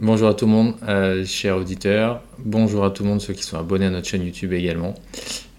[0.00, 2.22] Bonjour à tout le monde, euh, chers auditeurs.
[2.38, 4.94] Bonjour à tout le monde, ceux qui sont abonnés à notre chaîne YouTube également.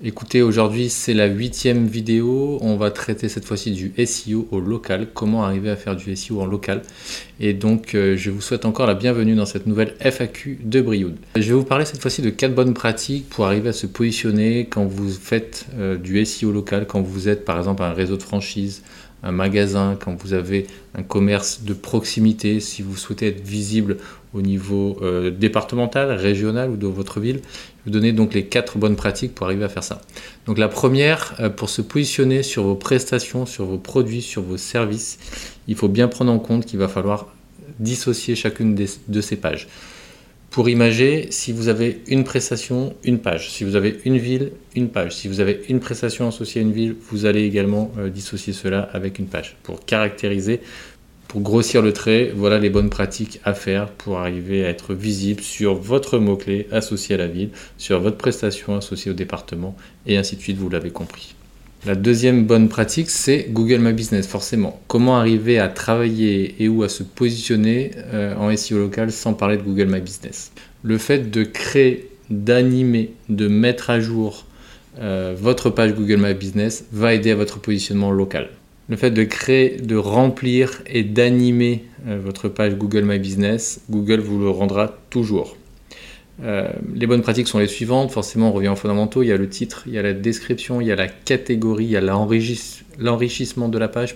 [0.01, 2.57] Écoutez, aujourd'hui c'est la huitième vidéo.
[2.61, 5.09] On va traiter cette fois-ci du SEO au local.
[5.13, 6.83] Comment arriver à faire du SEO en local.
[7.41, 11.17] Et donc, euh, je vous souhaite encore la bienvenue dans cette nouvelle FAQ de Brioude.
[11.35, 14.67] Je vais vous parler cette fois-ci de quatre bonnes pratiques pour arriver à se positionner
[14.69, 18.23] quand vous faites euh, du SEO local, quand vous êtes par exemple un réseau de
[18.23, 18.83] franchise,
[19.23, 23.97] un magasin, quand vous avez un commerce de proximité, si vous souhaitez être visible
[24.33, 27.41] au niveau euh, départemental, régional ou de votre ville.
[27.85, 30.01] Vous donner donc les quatre bonnes pratiques pour arriver à faire ça.
[30.45, 34.57] Donc la première, euh, pour se positionner sur vos prestations, sur vos produits, sur vos
[34.57, 35.17] services,
[35.67, 37.27] il faut bien prendre en compte qu'il va falloir
[37.79, 39.67] dissocier chacune de ces pages.
[40.49, 43.51] Pour imager, si vous avez une prestation, une page.
[43.51, 45.15] Si vous avez une ville, une page.
[45.15, 48.89] Si vous avez une prestation associée à une ville, vous allez également euh, dissocier cela
[48.93, 49.57] avec une page.
[49.61, 50.61] Pour caractériser,
[51.27, 55.43] pour grossir le trait, voilà les bonnes pratiques à faire pour arriver à être visible
[55.43, 59.75] sur votre mot-clé associé à la ville, sur votre prestation associée au département,
[60.07, 61.35] et ainsi de suite, vous l'avez compris.
[61.85, 64.81] La deuxième bonne pratique, c'est Google My Business, forcément.
[64.89, 69.55] Comment arriver à travailler et ou à se positionner euh, en SEO local sans parler
[69.55, 70.51] de Google My Business?
[70.83, 74.45] Le fait de créer, d'animer, de mettre à jour
[74.99, 78.49] euh, votre page Google My Business va aider à votre positionnement local.
[78.89, 84.19] Le fait de créer, de remplir et d'animer euh, votre page Google My Business, Google
[84.19, 85.55] vous le rendra toujours.
[86.43, 88.11] Euh, les bonnes pratiques sont les suivantes.
[88.11, 89.23] Forcément, on revient aux fondamentaux.
[89.23, 91.85] Il y a le titre, il y a la description, il y a la catégorie,
[91.85, 94.15] il y a l'enrichissement de la page,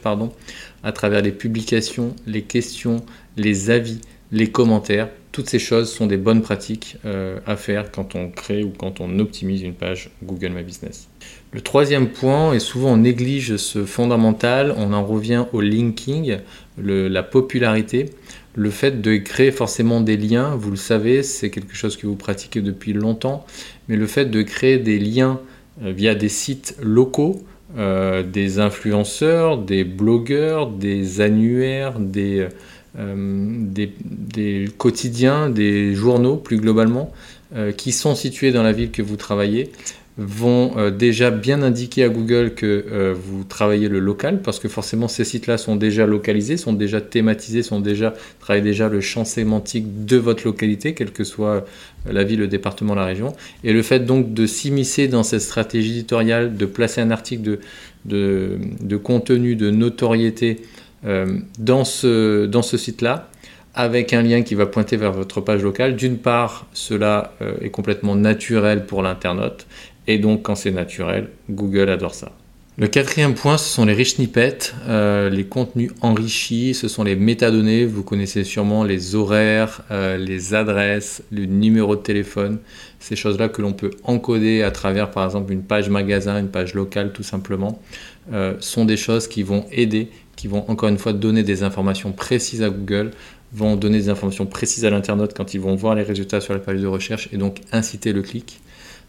[0.83, 3.05] à travers les publications, les questions,
[3.37, 4.01] les avis,
[4.33, 5.09] les commentaires.
[5.31, 8.99] Toutes ces choses sont des bonnes pratiques euh, à faire quand on crée ou quand
[8.99, 11.07] on optimise une page Google My Business.
[11.51, 16.37] Le troisième point, et souvent on néglige ce fondamental, on en revient au linking,
[16.77, 18.07] la popularité.
[18.55, 22.15] Le fait de créer forcément des liens, vous le savez, c'est quelque chose que vous
[22.15, 23.45] pratiquez depuis longtemps,
[23.87, 25.39] mais le fait de créer des liens
[25.83, 27.43] euh, via des sites locaux,
[27.77, 32.47] euh, des influenceurs, des blogueurs, des annuaires, des,
[32.97, 37.11] euh, des, quotidiens, des journaux plus globalement,
[37.77, 39.69] qui sont situés dans la ville que vous travaillez,
[40.17, 44.67] vont euh, déjà bien indiquer à Google que euh, vous travaillez le local parce que
[44.67, 49.25] forcément ces sites-là sont déjà localisés, sont déjà thématisés, sont déjà travaillent déjà le champ
[49.25, 51.65] sémantique de votre localité, quelle que soit
[52.07, 53.33] euh, la ville, le département, la région.
[53.63, 57.57] Et le fait donc de s'immiscer dans cette stratégie éditoriale, de placer un article
[58.05, 60.61] de, de, contenu, de notoriété
[61.59, 63.29] dans ce, dans ce site-là,
[63.75, 65.95] avec un lien qui va pointer vers votre page locale.
[65.95, 69.65] D'une part, cela est complètement naturel pour l'internaute
[70.07, 72.31] et donc, quand c'est naturel, Google adore ça.
[72.75, 77.15] Le quatrième point, ce sont les rich snippets, euh, les contenus enrichis, ce sont les
[77.15, 77.85] métadonnées.
[77.85, 82.57] Vous connaissez sûrement les horaires, euh, les adresses, le numéro de téléphone,
[82.99, 86.73] ces choses-là que l'on peut encoder à travers, par exemple, une page magasin, une page
[86.73, 87.79] locale, tout simplement,
[88.33, 90.09] euh, sont des choses qui vont aider,
[90.43, 93.11] qui vont encore une fois donner des informations précises à Google,
[93.53, 96.59] vont donner des informations précises à l'internaute quand ils vont voir les résultats sur la
[96.59, 98.59] page de recherche et donc inciter le clic.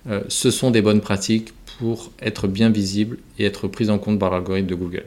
[0.09, 4.21] Euh, ce sont des bonnes pratiques pour être bien visible et être prise en compte
[4.21, 5.06] par l'algorithme de Google.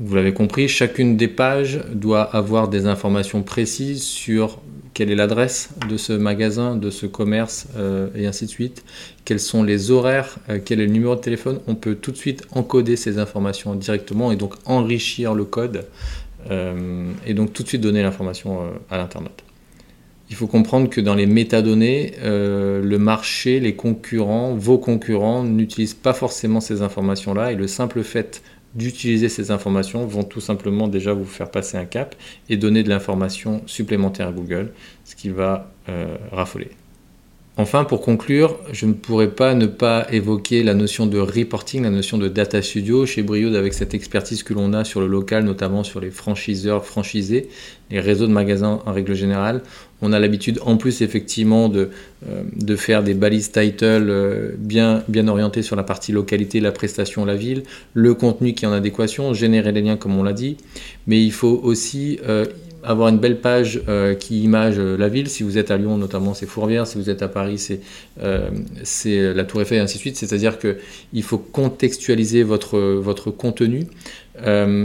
[0.00, 4.60] Vous l'avez compris, chacune des pages doit avoir des informations précises sur
[4.94, 8.84] quelle est l'adresse de ce magasin, de ce commerce euh, et ainsi de suite,
[9.24, 11.58] quels sont les horaires, euh, quel est le numéro de téléphone.
[11.66, 15.86] On peut tout de suite encoder ces informations directement et donc enrichir le code
[17.26, 18.60] et donc tout de suite donner l'information
[18.90, 19.42] à l'internaute.
[20.30, 25.94] Il faut comprendre que dans les métadonnées, euh, le marché, les concurrents, vos concurrents n'utilisent
[25.94, 28.42] pas forcément ces informations-là et le simple fait
[28.74, 32.14] d'utiliser ces informations vont tout simplement déjà vous faire passer un cap
[32.48, 34.72] et donner de l'information supplémentaire à Google,
[35.04, 36.70] ce qui va euh, raffoler.
[37.60, 41.90] Enfin, pour conclure, je ne pourrais pas ne pas évoquer la notion de reporting, la
[41.90, 45.42] notion de data studio chez Briod avec cette expertise que l'on a sur le local,
[45.42, 47.48] notamment sur les franchiseurs franchisés,
[47.90, 49.62] les réseaux de magasins en règle générale.
[50.02, 51.90] On a l'habitude en plus effectivement de,
[52.28, 57.24] euh, faire des balises title euh, bien, bien orientées sur la partie localité, la prestation,
[57.24, 60.58] la ville, le contenu qui est en adéquation, générer les liens comme on l'a dit,
[61.08, 62.46] mais il faut aussi euh,
[62.84, 65.28] avoir une belle page euh, qui image euh, la ville.
[65.28, 66.86] Si vous êtes à Lyon, notamment, c'est Fourvière.
[66.86, 67.80] Si vous êtes à Paris, c'est
[68.22, 70.16] euh, la Tour Eiffel et ainsi de suite.
[70.16, 73.86] C'est-à-dire qu'il faut contextualiser votre, votre contenu.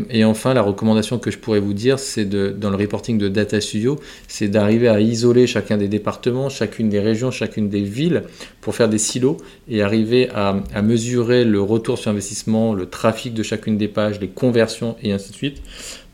[0.09, 3.61] et enfin, la recommandation que je pourrais vous dire, c'est dans le reporting de Data
[3.61, 8.23] Studio, c'est d'arriver à isoler chacun des départements, chacune des régions, chacune des villes
[8.61, 9.37] pour faire des silos
[9.69, 14.19] et arriver à, à mesurer le retour sur investissement, le trafic de chacune des pages,
[14.19, 15.61] les conversions et ainsi de suite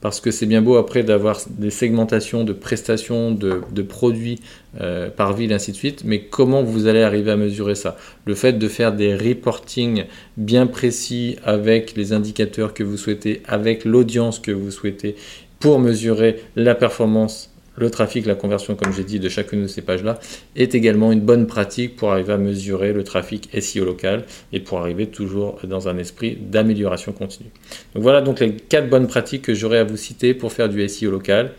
[0.02, 4.40] parce que c'est bien beau après d'avoir des segmentations de prestations, de, produits
[4.80, 7.98] euh, par ville, ainsi de suite, mais comment vous allez arriver à mesurer ça?
[8.26, 10.06] Le fait de faire des reporting
[10.38, 15.16] bien précis avec les indicateurs que vous souhaitez, avec l'audience que vous souhaitez,
[15.60, 17.49] pour mesurer la performance
[17.80, 20.20] le trafic, la conversion, comme j'ai dit, de chacune de ces pages-là,
[20.56, 24.80] est également une bonne pratique pour arriver à mesurer le trafic SEO local et pour
[24.80, 27.50] arriver toujours dans un esprit d'amélioration continue.
[27.94, 30.88] Donc voilà donc les quatre bonnes pratiques que j'aurais à vous citer pour faire du
[30.88, 31.52] SEO local.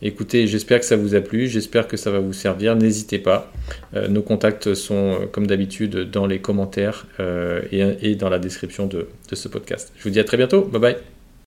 [0.00, 2.76] Écoutez, j'espère que ça vous a plu, j'espère que ça va vous servir.
[2.76, 3.50] N'hésitez pas.
[3.96, 8.86] Euh, nos contacts sont, euh, comme d'habitude, dans les commentaires euh, et, dans la description
[8.86, 9.92] de ce podcast.
[9.96, 10.62] Je vous dis à très bientôt.
[10.62, 11.17] Bye bye.